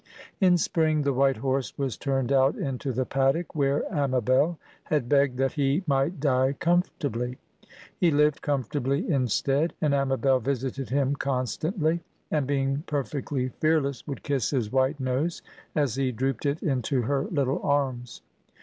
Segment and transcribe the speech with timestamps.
[0.39, 5.37] In spring the white horse was turned out into the paddock, where Amabel had begged
[5.37, 7.37] that he might die comfortably.
[7.99, 12.01] He lived comfortably instead; and Amabel visited him constantly,
[12.31, 15.43] and being perfectly fearless would kiss his white nose
[15.75, 18.23] as he drooped it into her little arms.